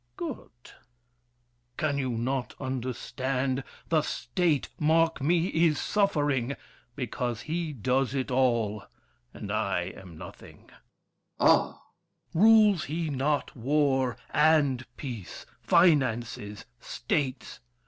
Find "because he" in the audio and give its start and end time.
6.95-7.71